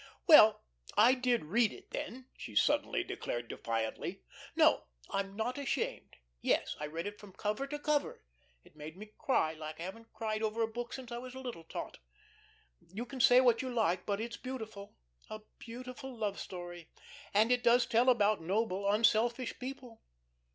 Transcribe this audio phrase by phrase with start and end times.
[0.25, 0.63] "Well,
[0.97, 4.23] I did read it then," she suddenly declared defiantly.
[4.55, 6.15] "No, I'm not ashamed.
[6.41, 8.23] Yes, I read it from cover to cover.
[8.63, 11.39] It made me cry like I haven't cried over a book since I was a
[11.39, 11.99] little tot.
[12.91, 14.95] You can say what you like, but it's beautiful
[15.29, 16.89] a beautiful love story
[17.31, 20.01] and it does tell about noble, unselfish people.